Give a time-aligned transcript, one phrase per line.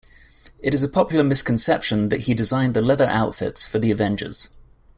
[0.63, 4.49] It is a popular misconception that he designed the leather outfits for "The Avengers".